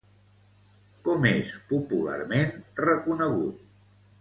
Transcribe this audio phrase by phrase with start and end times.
[1.09, 2.57] Com és popularment
[2.89, 3.65] reconegut?